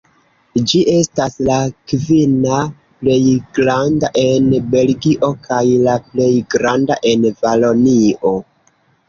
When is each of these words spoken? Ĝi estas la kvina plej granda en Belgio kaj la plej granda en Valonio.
Ĝi 0.69 0.79
estas 0.93 1.35
la 1.49 1.57
kvina 1.91 2.61
plej 3.01 3.17
granda 3.59 4.09
en 4.23 4.49
Belgio 4.77 5.31
kaj 5.45 5.61
la 5.85 5.95
plej 6.09 6.31
granda 6.57 6.99
en 7.13 7.31
Valonio. 7.45 8.35